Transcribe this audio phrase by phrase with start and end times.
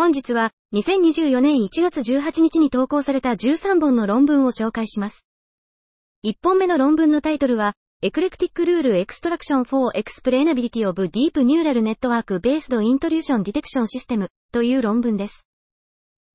[0.00, 5.26] 本日は2024年1月18日に投稿された13本の論文を紹介します。
[6.24, 15.44] 1本目の論文のタイトルは、Eclectic Rule Extraction for Explainability of Deep Neural Network Based Intrusion Detection System という論文です。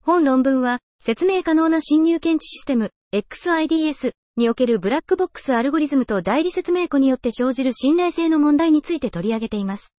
[0.04, 9.92] 本論文は、説明可能な侵入検知システム、XIDS におけるブラックボックスアルゴリズムと代理説明庫によって生じる信頼性の問題について取り上げています。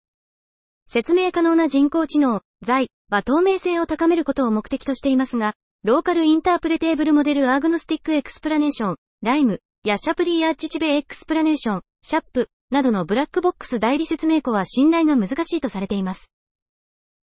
[0.87, 16.33] 説明可能な人工知能、 XAI は透明性を高めることを目的としていますが、 Local Interpretable Model-agnostic Explanation、LIME、や Shapley Additive Explanation、SHAP、などのブラックボックス代理説明子は信頼が難しいとされています。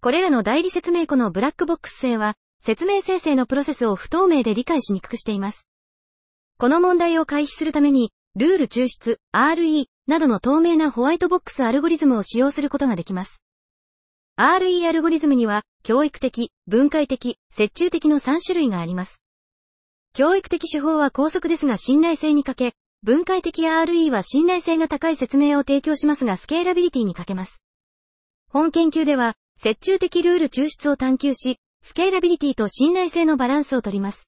[0.01, 5.65] これらの代理説明子のブラックボックス性は、説明生成のプロセスを不透明で理解しにくくしています。
[6.59, 13.41] この問題を回避するために、ルール抽出、RE などの透明なホワイトボックスアルゴリズムを使用することができます。
[14.37, 19.21] RE アルゴリズムには、教育的、分解的、折衷的の3種類があります。
[20.13, 27.61] 教育的手法は高速ですが信頼性に欠け、分解的 RE は信頼性が高い説明を提供しますがスケーラビリティに欠けます。
[28.49, 34.27] 本研究では、折衷的ルール抽出を探求し、スケーラビリティと信頼性のバランスをとります。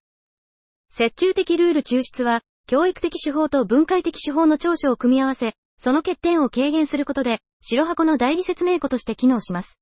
[1.00, 9.80] 折衷的ルール抽出は、教育的手法と分解的手法の長所を組み合わせ、その欠点を軽減することで、白箱の代理説明庫として機能します。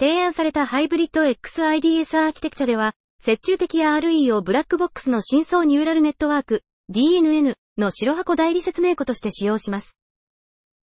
[0.00, 9.98] 提案されたハイブリッド XIDS アーキテクチャでは、折衷的 RE をブラックボックスの深層ニューラルネットワーク、DNN の白箱代理説明庫として使用します。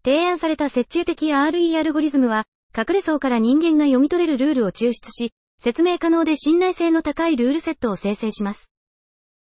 [0.04, 2.44] 提案された折衷的 RE アルゴリズムは、
[2.78, 5.32] 隠れ層から人間が読み取れるルールを抽出し、
[5.62, 8.70] 説明可能で信頼性の高いルールセットを生成します。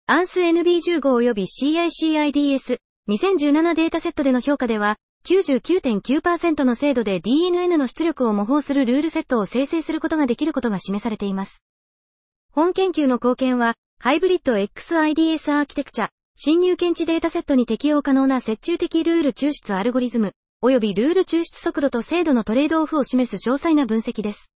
[0.08, 4.98] ANSNB15 及び CICIDS、2017データセットでの評価では、
[5.28, 11.62] 99.9%の精度で DNN の出力を模倣するルールセットを生成することができることが示されています。
[12.50, 20.32] 本研究の貢献は、ハイブリッド XIDS アーキテクチャ、侵入検知データセットに適用可能な折衷的ルール抽出アルゴリズム、
[20.64, 24.50] 及びルール抽出速度と精度のトレードオフを示す詳細な分析です。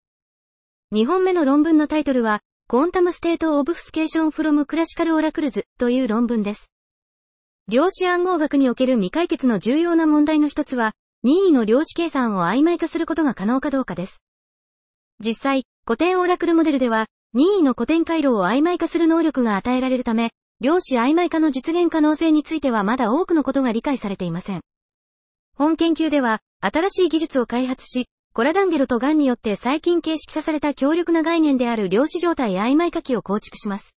[0.94, 6.71] 2本目の論文のタイトルは、 Quantum State Obfuscation from Classical Oracles という論文です。
[7.68, 14.22] 量子暗号学における未解決の重要な問題の一つは、任意の量子計算を曖昧化することが可能かどうかです。
[15.24, 24.62] 実際、古典オラクルモデルでは、任意の古典回路を曖昧化する能力が与えられるため、量子曖昧化の実現可能性についてはまだ多くのことが理解されていません。
[25.56, 33.96] 本研究では、新しい技術を開発し、コラダンゲロとガンによって最近形式化された強力な概念である量子状態曖昧化器を構築します。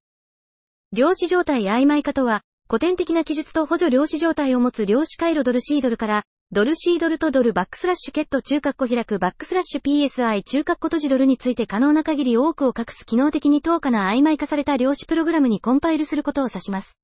[0.92, 16.98] 量子状態曖昧化とは、古典的な記述と補助量子状態を持つ量子回路ドルシードルから、ドルシードルとドルバックスラッシュケット中括弧開くバックスラッシュ PSI 中括弧閉じドルについて可能な限り多くを隠す機能的に等価な曖昧化された量子プログラムにコンパイルすることを指します。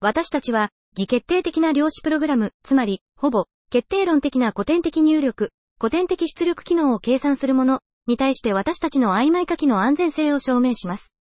[0.00, 11.12] 私たちは、偽決定的な量子プログラム、つまり、ほぼ、決定論的な古典的入力、古典的出力機能を計算するもの、に対して私たちの曖昧化機の安全性を証明します。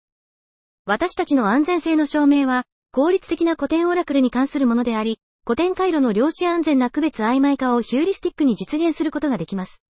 [0.85, 2.63] 私たちの安全性の証明は、
[2.95, 5.17] 効率的な古典オラクルに関するものであり、
[5.47, 9.81] 古典回路の量子安全な区別曖昧化をヒューリスティックに実現することができます。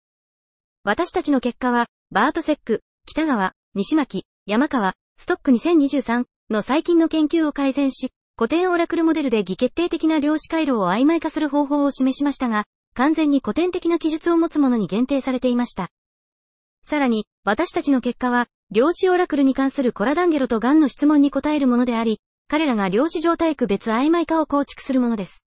[0.84, 15.88] 私たちの結果は、バートセック、北川、西巻、山川、ストック2023の最近の研究を改善し、古典オラクルモデルで偽決定的な量子回路を曖昧化する方法を示しましたが、完全に古典的な記述を持つものに限定されていました。
[16.84, 25.42] さらに、私たちの結果は、量子オラクルに関するコラダンゲロとガンの質問に答えるものであり、彼らが量子状態区別曖昧化を構築するものです。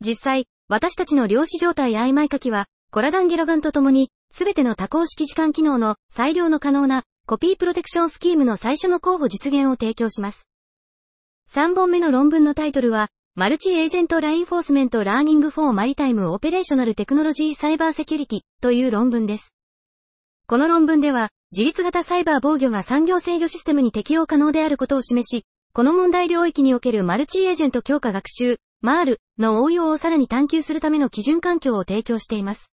[0.00, 10.48] 実際、私たちの量子状態曖昧化機は、コラダンゲロガンと共に、すべての多項式時間機能の最良の可能なコピープロテクションスキームの最初の候補実現を提供します。
[11.52, 19.54] 3本目の論文のタイトルは、Multi-Agent Reinforcement Learning for Maritime Operational Technology Cyber Security という論文です。
[20.46, 32.72] この論文では、自律型サイバー防御が産業制御システムに適用可能であることを示し、この問題領域におけるマルチエージェント強化学習、MAR の応用をさらに探求するための基準環境を提供しています。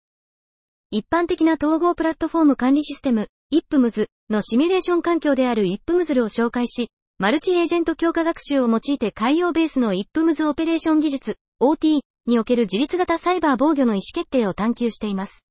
[0.92, 15.44] 一般的な統合プラットフォーム管理システム、IPMS のシミュレーション環境である IPMSL を紹介し、マルチエージェント強化学習を用いて海洋ベースの IPMS オペレーション技術、OT における自立型サイバー防御の意思決定を探求しています。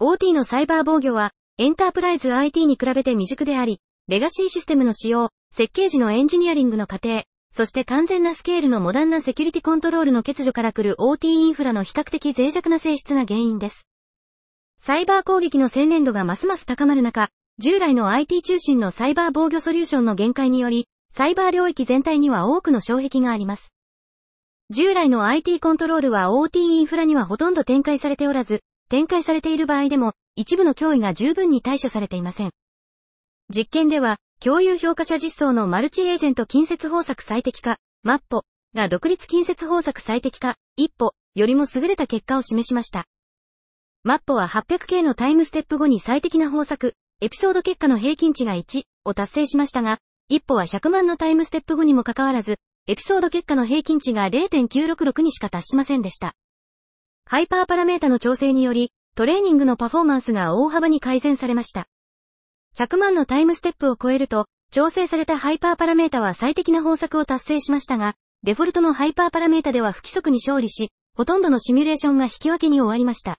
[0.00, 13.88] OT のサイバー防御は、エンタープライズ IT に比べて未熟であり、レガシーシステムの使用、設計時のエンジニアリングの過程、そして完全なスケールのモダンなセキュリティコントロールの欠如から来る OT インフラの比較的脆弱な性質が原因です。
[14.78, 23.74] サイバー攻撃の専念度がますます高まる中、従来の IT 中心のサイバー防御ソリューションの限界により、サイバー領域全体には多くの障壁があります。
[24.70, 32.52] 従来の IT コントロールは OT インフラにはほとんど展開されておらず、展開されている場合でも、一部の脅威が十分に対処されていません。
[33.54, 38.42] 実験では、共有評価者実装のマルチエージェント近接方策最適化、マッポ
[38.74, 43.06] が独立近接方策最適化、一歩よりも優れた結果を示しました。
[44.02, 49.98] マッポは 800K のタイムステップ後に最適な方策、エピソード結果の平均値が1を達成しましたが、
[50.28, 52.58] 一歩は100万のタイムステップ後にもかかわらず、
[52.88, 56.34] エピソード結果の平均値が0.966にしか達しませんでした。
[57.24, 61.86] ハイパーパラメータの調整により、トレーニングのパフォーマンスが大幅に改善されました。
[62.78, 73.38] 100万のタイムステップを超えると、調整されたハイパーパラメータは最適な方策を達成しましたが、デフォルトのハイパーパラメータでは不規則に勝利し、ほとんどのシミュレーションが引き分けに終わりました。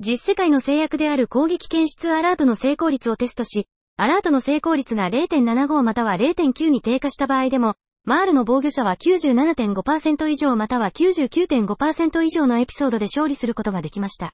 [0.00, 14.32] 実世界の制約である攻撃検出アラートの成功率をテストし、アラートの成功率が0.75または0.9に低下した場合でも、マールの防御者は97.5%以上または99.5%以上のエピソードで勝利することができました。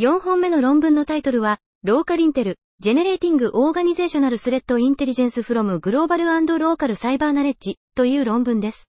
[0.00, 8.86] 4本目の論文のタイトルは、ローカリンテル、Generating Organizational Threat Intelligence from Global and Local Cyber Knowledge という論文です。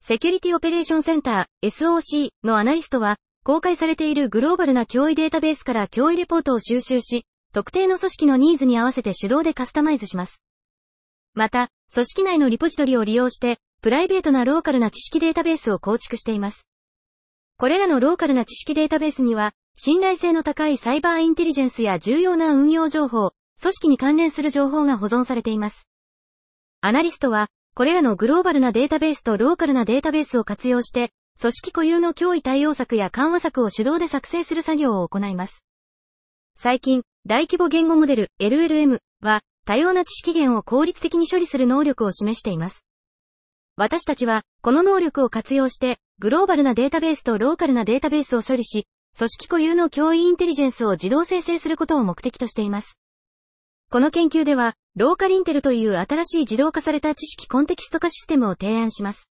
[0.00, 10.40] セキュリティオペレーションセンター SOC のアナリストは、公開されているグローバルな脅威データベースから脅威レポートを収集し、特定の組織のニーズに合わせて手動でカスタマイズします。
[11.34, 16.66] また、組織内のリポジトリを利用して、プライベートなローカルな知識データベースを構築しています。
[17.58, 25.86] これらのローカルな知識データベースには、信頼性の高いサイバーインテリジェンスや重要な運用情報、組織に関連する情報が保存されています。
[26.80, 35.62] アナリストは、これらのグローバルなデータベースとローカルなデータベースを活用して、組織固有の脅威対応策や緩和策を手動で作成する作業を行います。
[36.56, 42.86] 最近、大規模言語モデル LLM は多様な知識源を効率的に処理する能力を示しています。
[43.76, 48.86] 私たちは、この能力を活用して、グローバルなデータベースとローカルなデータベースを処理し、
[49.18, 52.98] 組織固有の脅威インテリジェンスを自動生成することを目的としています。
[53.90, 59.30] この研究では、ローカリンテルという新しい自動化された知識コンテキスト化システムを提案します。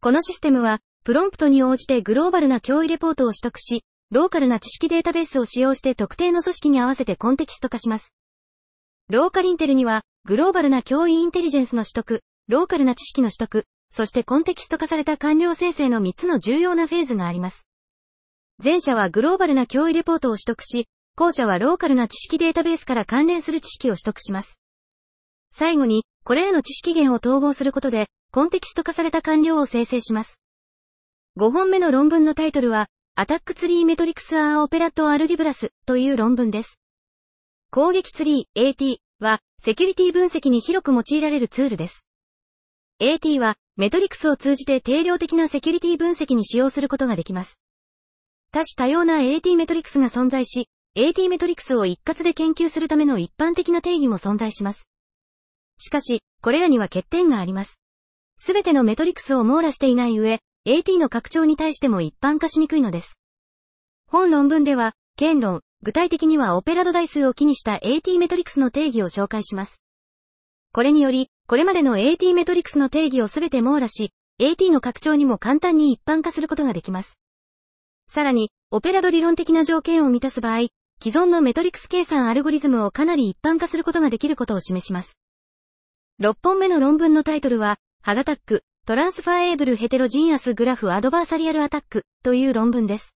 [0.00, 8.14] このシステムは、プロンプトに応じてグローバルな脅威レポートを取得し、ローカルな知識データベースを使用して特定の組織に合わせてコンテキスト化します。
[9.10, 17.65] ローカリンテルには、グローバルな脅威インテリジェンスの取得、ローカルな知識の取得、そしてコンテキスト化された完了生成の3つの重要なフェーズがあります。
[18.62, 24.58] 前者はグローバルな脅威レポートを取得し、後者はローカルな知識データベースから関連する知識を取得します。
[25.52, 30.40] 最後に、これらの知識源を統合することで、コンテキスト化された完了を生成します。
[31.38, 36.80] 5本目の論文のタイトルは、 Attack Tree Metrics are Operad Algebras という論文です。
[37.70, 42.06] 攻撃ツリー AT は、セキュリティ分析に広く用いられるツールです。
[43.00, 47.60] AT は、メトリクスを通じて定量的なセキュリティ分析に使用することができます。
[48.56, 54.88] 多種多様な AT メトリクスが存在し、AT メトリクスを一括で研究するための一般的な定義も存在します。
[55.76, 57.78] しかし、これらには欠点があります。
[58.38, 63.18] すべてのメトリクスを網羅していない上、AT の拡張に対しても一般化しにくいのです。
[64.10, 69.82] 本論文では、剣論、具体的にはオペラド台数を気にした AT メトリクスの定義を紹介します。
[70.72, 77.18] これにより、これまでの AT メトリクスの定義をすべて網羅し、AT の拡張にも簡単に一般化することができます。
[78.08, 80.68] さらに、オペラド理論的な条件を満たす場合、
[81.02, 85.18] 既存のメトリクス計算アルゴリズムをかなり一般化することができることを示します。
[86.20, 93.14] 6本目の論文のタイトルは、ハガタック、トランスファーエーブルヘテロジンアスグラフアドバーサリアルアタックという論文です。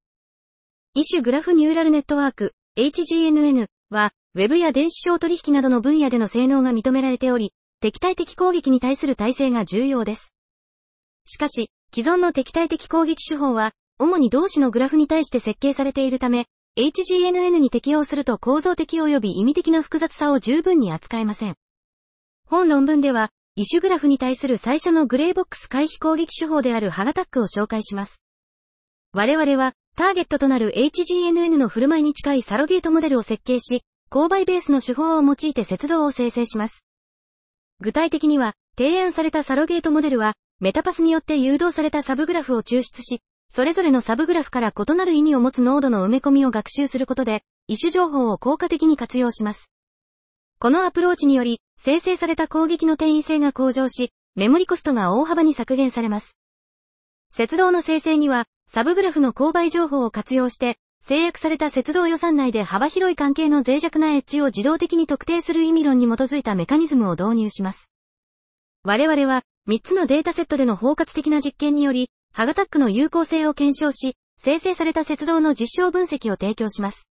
[0.94, 10.34] 異種グラフニューラルネットワーク HGNN は Web や電子商取引などの分野での性能が認められており、敵対的攻撃に対する耐性が重要です。
[11.26, 16.46] しかし、既存の敵対的攻撃手法は、主に同種のグラフに対して設計されているため、
[16.78, 21.54] HGNN に適用すると構造的及び意味的な複雑さを十分に扱えません。
[22.46, 28.22] 本論文では、異種グラフに対する最初のグレーボックス回避攻撃手法であるハガタックを紹介します。
[29.12, 36.86] 我々は、ターゲットとなる HGNN の振る舞いに近いサロゲートモデルを設計し、勾配ベースの手法を用いて接動を生成します。
[37.80, 49.70] 具体的には、提案されたサロゲートモデルは、メタパスによって誘導されたサブグラフを抽出し、それぞれのサブグラフから異なる意味を持つノードの埋め込みを学習することで、異種情報を効果的に活用します。
[50.60, 56.38] このアプローチにより、生成された攻撃の転移性が向上し、メモリコストが大幅に削減されます。
[57.32, 67.90] 接動の生成には、サブグラフの購買情報を活用して、制約された接動予算内で幅広い関係の脆弱なエッジを自動的に特定する意味論に基づいたメカニズムを導入します。
[68.84, 77.06] 我々は、3つのデータセットでの包括的な実験により、ハガタックの有効性を検証し、生成された接動の実証分析を提供します。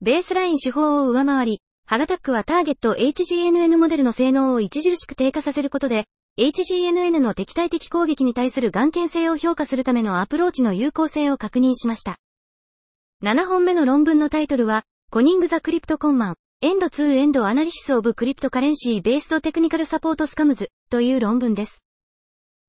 [0.00, 6.04] ベースライン手法を上回り、ハガタックはターゲット HGNN モデルの性能を著しく低下させることで、
[6.38, 12.18] HGNN の敵対的攻撃に対する眼見性を評価するためのアプローチの有効性を確認しました。
[13.24, 21.82] 7本目の論文のタイトルは、コニング・ザ・クリプト・コンマン、End to End Analysis of Cryptocurrency-Based Technical Support Scams という論文です。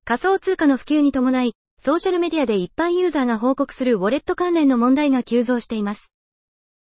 [0.10, 6.12] 仮想通貨の普及に伴い、ソーシャルメディアで一般ユーザーが報告するウォレット関連の問題が急増しています。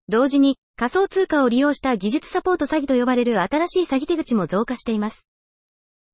[0.09, 5.27] 同時に、仮想通貨を利用した技術サポート詐欺と呼ばれる新しい詐欺手口も増加しています。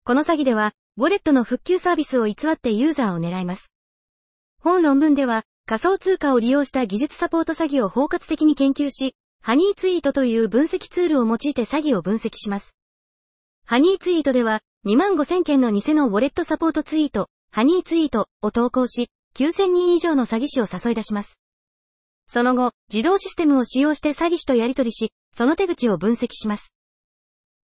[0.02, 3.70] この詐欺では、ウォレットの復旧サービスを偽ってユーザーを狙います。
[4.60, 12.74] 本論文では、仮想通貨を利用した技術サポート詐欺を包括的に研究し、ハニーツイートという分析ツールを用いて詐欺を分析します。
[13.66, 21.40] ハニーツイートでは、2万5000件の偽のウォレットサポートツイート、ハニーツイートを投稿し、9000人以上の詐欺師を誘い出します。
[22.28, 26.72] その後、自動システムを使用して詐欺師とやり取りし、その手口を分析します。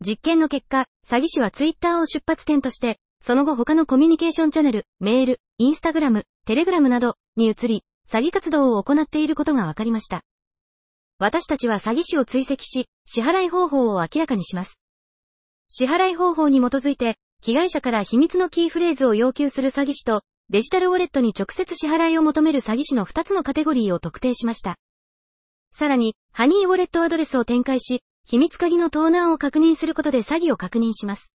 [0.06, 10.22] 実験の結果、詐欺師はツイッターを出発点として、その後他のコミュニケーションチャンネル、メール、インスタグラム、テレグラムなどに移り、詐欺活動を行っていることが分かりました。
[11.18, 14.80] 私たちは詐欺師を追跡し、支払い方法を明らかにします。
[15.70, 24.78] 支払い方法に基づいて、被害者から秘密のキーフレーズを要求する詐欺師と、デジタルウォレットに直接支払いを求める詐欺師の2つのカテゴリーを特定しました。
[25.72, 31.32] さらに、ハニーウォレットアドレスを展開し、秘密鍵の盗難を確認することで詐欺を確認します。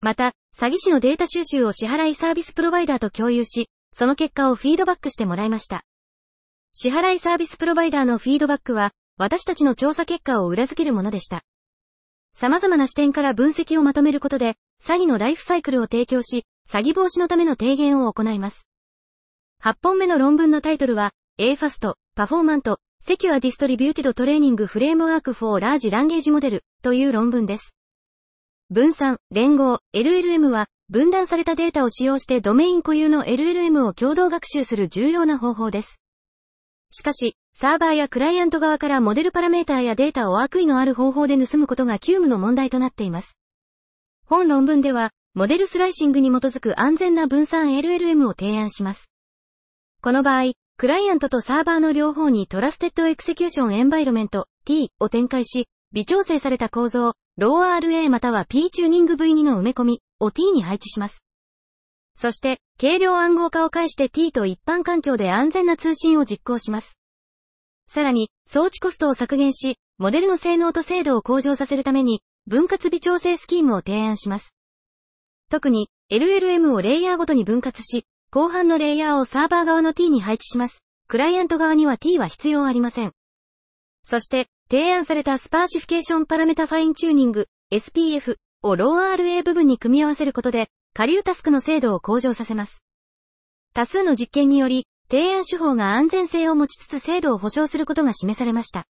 [0.00, 5.84] また、詐欺師のデータ収集を支払いサービスプロバイダーと共有し、その結果をフィードバックしてもらいました。
[6.74, 11.42] 支払いサービスプロバイダーのフィードバックは、私たちの調査結果を裏付けるものでした。
[12.40, 18.68] 様々な視点から分析をまとめることで、詐欺のライフサイクルを提供し、詐欺防止のための提言を行います。
[19.60, 27.74] 8本目の論文のタイトルは、AFAST、パフォーマント、セキュアディストリビューティドトレーニングフレームワークフォーラージランゲージモデルという論文です。
[28.70, 36.00] 分散、連合、LLM は、分断されたデータを使用してドメイン固有の LLM を共同学習する重要な方法です。
[36.92, 43.36] しかし、サーバーやクライアント側からモデルパラメーターやデータを悪意のある方法で盗むことが急務の問題となっています。
[44.26, 49.10] 本論文では、 Model Slicing に基づく安全な分散 LLM を提案します。
[50.00, 61.24] この場合、クライアントとサーバーの両方にトラステッドエクセキューションエンバイロメント T を展開し、微調整された構造、 LoRA または P-tuning V2 の埋め込みを T に配置します。
[62.14, 66.97] そして、軽量暗号化を介して T と一般環境で安全な通信を実行します。
[67.88, 74.54] さらに、装置コストを削減し、モデルの性能と精度を向上させるために、分割微調整スキームを提案します。
[75.50, 80.84] 特に、LLM をレイヤーごとに分割し、後半のレイヤーをサーバー側の T に配置します。
[81.08, 83.12] クライアント側には T は必要ありません。
[84.02, 92.82] そして、提案された Sparsification Parameter Fine-tuning、SPF をロー RA 部分に組み合わせることで、下流タスクの精度を向上させます。
[93.72, 98.84] 多数の実験により、提案手法が安全性を持ちつつ精度を保証することが示されました。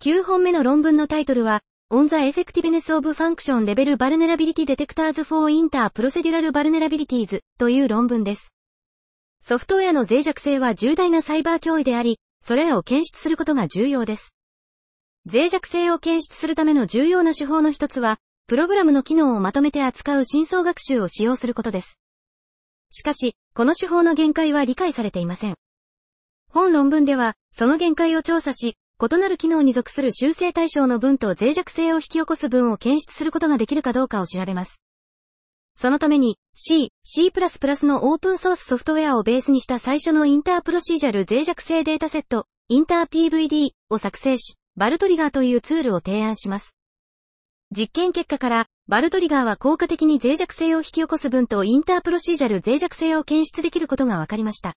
[0.00, 1.60] 9本目の論文のタイトルは、
[1.92, 8.52] On the Effectiveness of Function Level Vulnerability Detectors for Inter-Procedural Vulnerabilities という論文です。
[9.40, 14.34] ソフトウェアの脆弱性は重大なサイバー脅威であり、それらを検出することが重要です。
[15.32, 22.00] 脆弱性を検出するための重要な手法の一つは、プログラムの機能をまとめて扱う深層学習を使用することです。
[22.90, 25.56] しかし、この手法の限界は理解されていません。
[26.48, 34.80] 本論文では、その限界を調査し、異なる機能に属する修正対象の文と脆弱性を引き起こす文を検出することができるかどうかを調べます。
[35.74, 37.30] そのために C、C++
[37.84, 46.74] のオープンソースソフトウェアをベースにした最初のインタープロシージャル脆弱性データセット、インター PVD を作成し、バルトリガーというツールを提案します。
[47.74, 54.74] 実験結果から、バルトリガーは効果的に脆弱性を引き起こす分とインタープロシージャル脆弱性を検出できることが分かりました。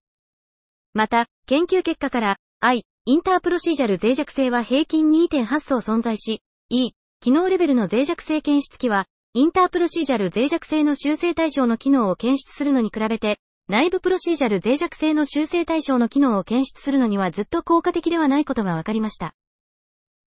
[0.94, 19.34] また、研究結果から、I、インタープロシージャル脆弱性は平均2.8層存在し、E、機能レベルの脆弱性検出器は、インタープロシージャル脆弱性の修正対象の機能を検出するのに比べて、内部プロシージャル脆弱性の修正対象の機能を検出するのにはずっと効果的ではないことが分かりました。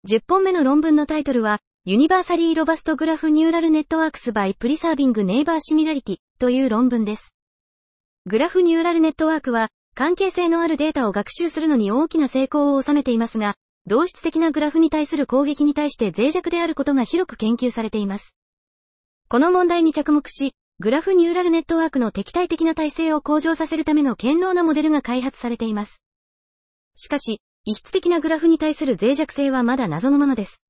[0.09, 7.33] 10本目の論文のタイトルは、ユニバーサリーロバストグラフニューラルネットワークスバイプリサービングネイバーシミラリティという論文です。
[8.25, 18.35] グラフニューラルネットワークは、関係性のあるデータを学習するのに大きな成功を収めていますが、同質的なグラフに対する攻撃に対して脆弱であることが広く研究されています。
[19.29, 26.01] この問題に着目し、グラフニューラルネットワークの敵対的な体制を向上させるための堅牢なモデルが開発されています。
[26.97, 30.61] しかし、異質的なグラフに対する脆弱性はまだ謎のままです。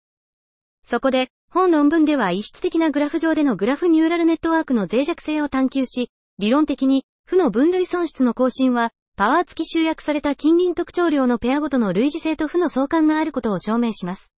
[0.89, 14.31] そこで、本論文では異質的なグラフ上でのグラフニューラルネットワークの脆弱性を探求し、理論的に、負の分類損失の更新は、パワー付き集約された近隣特徴量のペアごとの類似性と負の相関があることを証明します。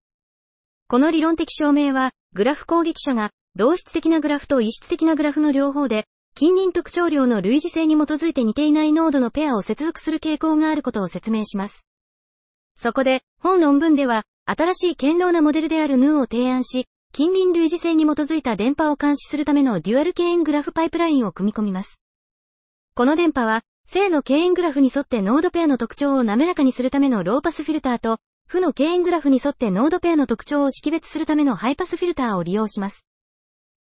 [0.86, 11.84] この理論的証明は、グラフ攻撃者が、同質的なグラフと異質的なグラフの両方で、近隣特徴量の類似性に基づいて似ていないノードのペアを接続する傾向があることを説明します。
[12.74, 22.00] そこで、本論文では、新しい堅牢なモデルであるヌーを提案し、近隣類似性に基づいた伝播を監視するための Dual kNN グラフパイプラインを組み込みます。
[22.94, 33.04] この伝播は、正の kNN グラフに沿ってノードペアの特徴を滑らかにするためのローパスフィルターと、負の kNN グラフに沿ってノードペアの特徴を識別するためのハイパスフィルターを利用します。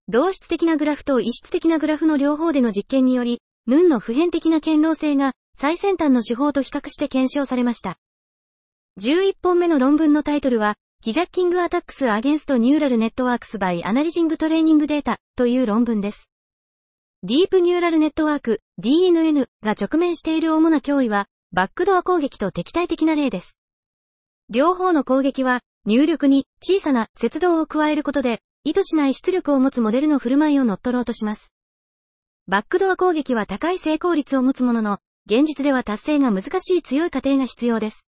[0.07, 7.99] 同質的なグラフと異質的なグラフの両方での実験により、ヌンの普遍的な堅牢性が最先端の手法と比較して検証されました。
[8.99, 10.73] 11本目の論文のタイトルは、
[11.03, 16.31] ヒジャッキングアタックスアゲンストニューラルネットワークスバイアナリジングトレーニングデータという論文です。
[17.21, 23.55] ディープニューラルネットワーク DNN が直面している主な脅威は、バックドア攻撃と敵対的な例です。
[24.49, 31.53] 両方の攻撃は、入力に小さな接動を加えることで、意図しない出力を持つモデルの振る舞いを乗っ取ろうとします。
[32.47, 38.06] バックドア攻撃は高い成功率を持つものの、現実では達成が難しい強い過程が必要です。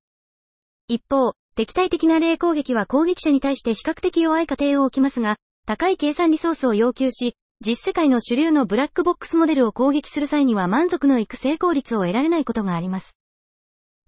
[0.87, 13.17] 一方、敵対的な霊攻撃は攻撃者に対して比較的弱い過程を置きますが、高い計算リソースを要求し、実世界の主流のブラックボックスモデルを攻撃する際には満足のいく成功率を得られないことがあります。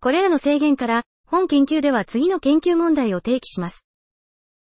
[0.02, 3.84] これらの制限から、本研究では次の研究問題を提起します。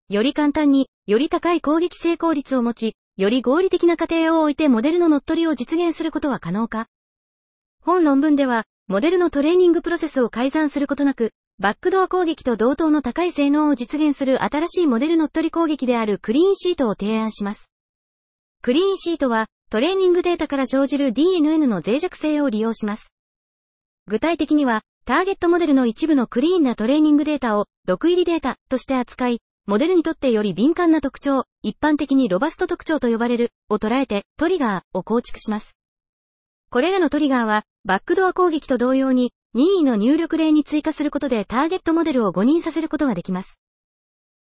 [0.07, 6.87] より簡単に、より高い攻撃成功率を持ち、より合理的な過程を置いてモデルの乗っ取りを実現することは可能か？
[7.81, 17.71] 本論文では、モデルのトレーニングプロセスを改ざんすることなく、バックドア攻撃と同等の高い性能を実現する新しいモデル乗っ取り攻撃であるクリーンシートを提案します。
[18.61, 23.11] クリーンシートは、トレーニングデータから生じる DNN の脆弱性を利用します。
[24.05, 35.75] 具体的には、ターゲットモデルの一部のクリーンなトレーニングデータを、毒入りデータとして扱い、モデルにとってより敏感な特徴、一般的にロバスト特徴と呼ばれる、を捉えて、トリガーを構築します。
[36.69, 43.59] これらのトリガーは、バックドア攻撃と同様に、任意の入力例に追加することでターゲットモデルを誤認させることができます。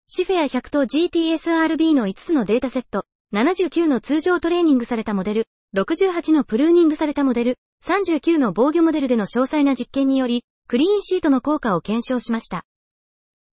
[0.08, 5.46] シフェア100と GTSRB の5つのデータセット、79の通常トレーニングされたモデル、
[5.76, 12.64] 68のプルーニングされたモデル、39の防御モデルでの詳細な実験により、クリーンシートの効果を検証しました。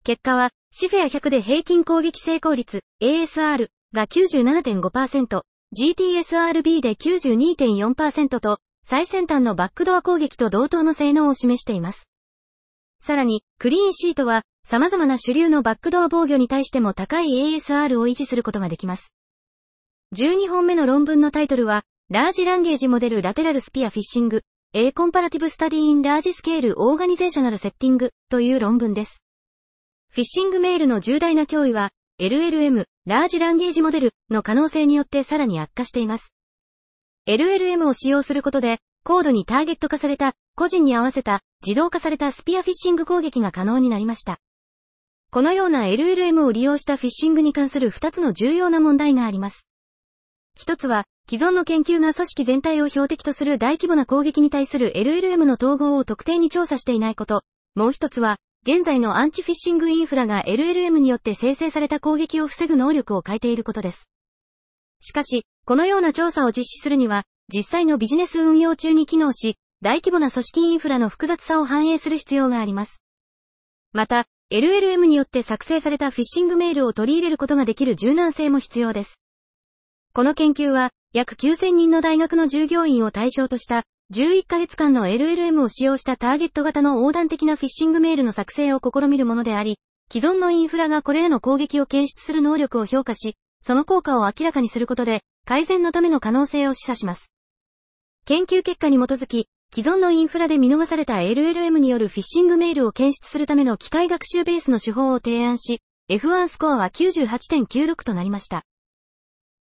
[0.03, 5.43] 結果は、シフェア100で平均攻撃成功率、ASR が97.5%、
[5.77, 12.09] GTSRB で92.4%と、最先端のバックドア攻撃と同等の性能を示しています。
[12.99, 19.13] さらに、 CleanSheet は、様々な主流のバックドア防御に対しても高い ASR を維持することができます。
[20.15, 24.41] 12本目の論文のタイトルは、ラージランゲージモデルラテラルスピアフィッシング、
[24.73, 29.21] A コンパラティブスタディインラージスケールオーガニゼーショナルセッティングという論文です。
[30.09, 36.33] フィッシングメールの重大な脅威は、LLM、ラージランゲージモデルの可能性によってさらに悪化しています。
[37.27, 44.39] LLM を使用することで、高度にターゲット化された、個人に合わせた、自動化されたスピアフィッシング攻撃が可能になりました。
[45.29, 49.67] このような LLM を利用したフィッシングに関する2つの重要な問題があります。
[50.55, 57.43] 一つは、既存の研究が組織全体を標的とする大規模な攻撃に対する LLM の統合を特定に調査していないこと。
[57.75, 64.09] もう一つは、現在のアンチフィッシングインフラが LLM によって生成された攻撃を防ぐ能力を変えていることです。
[65.01, 73.01] しかし、このような調査を実施するには、実際のビジネス運用中に機能し、大規模な組織インフラの複雑さを反映する必要があります。
[73.93, 79.19] また、LLM によって作成されたフィッシングメールを取り入れることができる柔軟性も必要です。
[80.13, 83.83] この研究は、約9000人の大学の従業員を対象とした、
[84.13, 89.79] 11ヶ月間の LLM を使用したターゲット型の横断的なフィッシングメールの作成を試みるものであり、
[90.11, 97.31] 既存のインフラがこれらの攻撃を検出する能力を評価し、その効果を明らかにすることで、改善のための可能性を示唆します。
[98.25, 108.63] 研究結果に基づき、既存のインフラで見逃された LLM によるフィッシングメールを検出するための機械学習ベースの手法を提案し、F1 スコアは98.96となりました。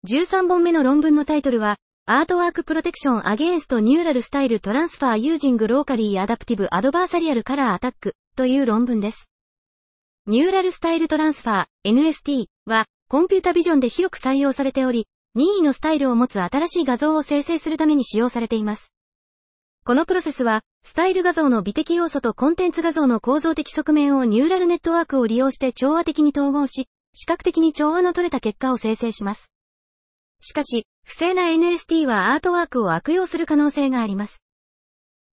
[0.08, 9.30] 13本目の論文のタイトルは、 Artwork Protection Against Neural Style Transfer Using Locally Adaptive Adversarial Color Attack という論文です。
[10.26, 18.94] Neural Style Transfer NST はコンピュータビジョンで広く採用されており、任意のスタイルを持つ新しい画像を生成するために使用されています。
[19.84, 29.52] このプロセスは、スタイル画像の美的要素とコンテンツ画像の構造的側面をニューラルネットワークを利用して調和的に統合し、視覚的に調和の取れた結果を生成します。
[30.40, 34.44] しかし、不正な NST はアートワークを悪用する可能性があります。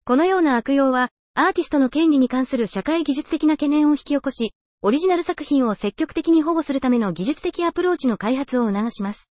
[0.06, 4.54] このような悪用は、アーティストの権利に関する社会技術的な懸念を引き起こし、
[4.86, 9.28] オリジナル作品を積極的に保護するための技術的アプローチの開発を促します。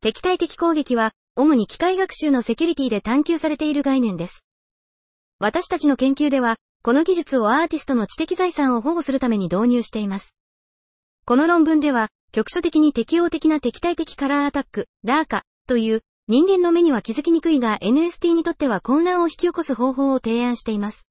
[0.00, 4.46] 敵対的攻撃は、主に機械学習のセキュリティで探求されている概念です。
[5.38, 10.34] 私たちの研究では、この技術をアーティストの知的財産を保護するために導入しています。
[11.26, 21.06] この論文では、局所的に適応的な敵対的カラーアタック、ラーカ、という、人間の目には気づきにくいが NST にとっては混乱を引き起こす方法を提案しています。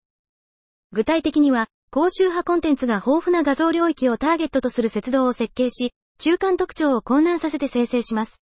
[0.91, 8.41] 具体的には、高周波コンテンツが豊富な画像領域をターゲットとする接動を設計し、中間特徴を混乱させて生成します。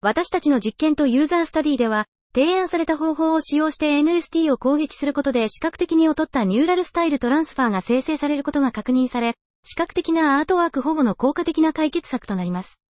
[0.00, 12.80] 私たちの実験とユーザースタディでは、提案された方法を使用して NST を攻撃することで視覚的に劣ったニューラルスタイルトランスファーが生成されることが確認され、視覚的なアートワーク保護の効果的な解決策となります。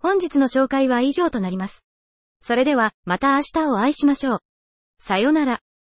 [0.00, 1.84] 本日の紹介は以上となります。
[2.40, 4.38] それでは、また明日をお会いしましょう。
[4.98, 5.62] さよなら。